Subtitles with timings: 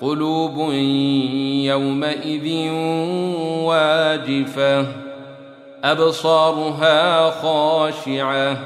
[0.00, 0.72] قلوب
[1.64, 2.70] يومئذ
[3.64, 4.86] واجفة
[5.84, 8.58] أبصارها خاشعة.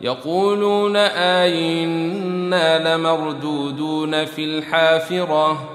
[0.00, 5.68] يقولون ائنا لمردودون في الحافرة؟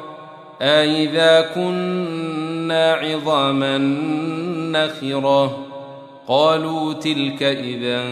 [0.61, 3.77] أإذا كنا عظاما
[4.71, 5.57] نخرة؟
[6.27, 8.03] قالوا تلك إذا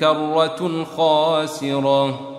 [0.00, 2.31] كرة خاسرة.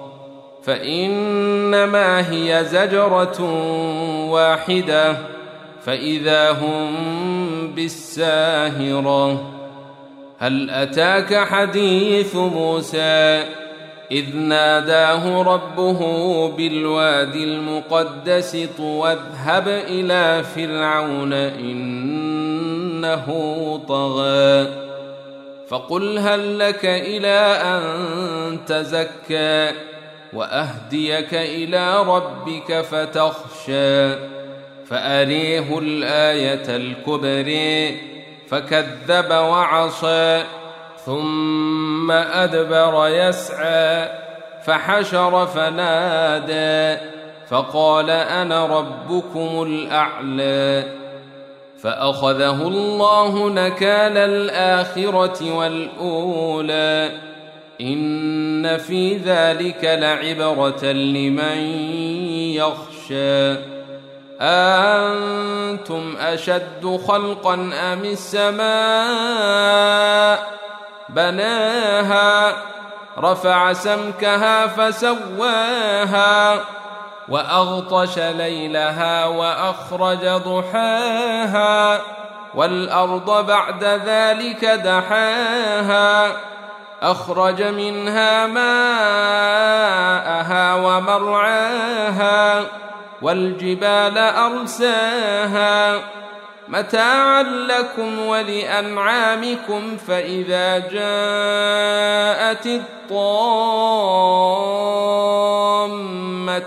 [0.63, 3.41] فإنما هي زجرة
[4.29, 5.17] واحدة
[5.85, 6.87] فإذا هم
[7.75, 9.51] بالساهرة.
[10.39, 13.43] هل أتاك حديث موسى؟
[14.11, 15.99] إذ ناداه ربه
[16.49, 23.27] بالوادي المقدس واذهب إلى فرعون إنه
[23.87, 24.67] طغى.
[25.67, 27.81] فقل هل لك إلى أن
[28.65, 29.92] تزكى؟
[30.35, 34.15] وأهديك إلى ربك فتخشى
[34.85, 37.97] فأريه الآية الكبرى
[38.49, 40.43] فكذب وعصى
[41.05, 44.09] ثم أدبر يسعى
[44.65, 47.01] فحشر فنادى
[47.49, 50.83] فقال أنا ربكم الأعلى.
[51.81, 57.11] فأخذه الله نكال الآخرة والأولى.
[57.81, 61.57] إن في ذلك لعبرة لمن
[62.55, 63.53] يخشى.
[64.41, 67.53] أنتم أشد خلقا
[67.93, 68.63] أم السماء؟
[71.09, 72.55] بناها
[73.17, 76.59] رفع سمكها فسواها
[77.29, 82.01] وأغطش ليلها وأخرج ضحاها
[82.55, 86.31] والأرض بعد ذلك دحاها.
[87.03, 88.75] أخرج منها ماءها
[90.75, 92.65] ومرعاها
[93.21, 95.99] والجبال أرساها.
[96.67, 102.83] متاعا لكم ولأنعامكم فإذا جاءت الطامة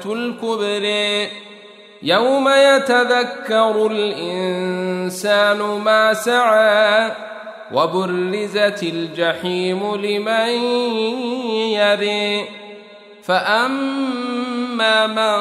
[0.07, 1.29] الكبرى.
[2.03, 7.11] يوم يتذكر الإنسان ما سعى
[7.73, 10.49] وبرزت الجحيم لمن
[11.73, 12.49] يري
[13.23, 15.41] فأما من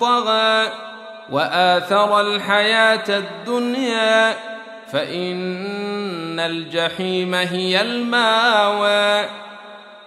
[0.00, 0.66] طغى
[1.30, 4.36] وآثر الحياة الدنيا
[4.92, 9.28] فإن الجحيم هي المأوى.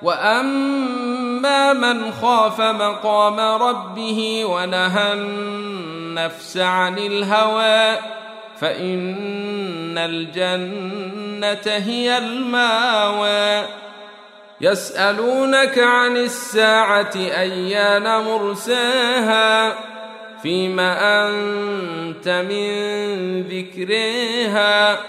[0.01, 7.97] وأما من خاف مقام ربه ونهى النفس عن الهوى
[8.59, 13.67] فإن الجنة هي المأوى.
[14.61, 19.75] يسألونك عن الساعة أيان مرساها؟
[20.43, 24.99] فيما أنت من ذكرها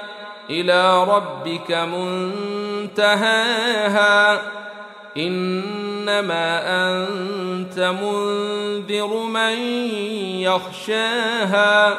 [0.50, 1.72] إلى ربك
[2.92, 4.42] منتهاها.
[5.16, 9.58] إنما أنت منذر من
[10.40, 11.98] يخشاها.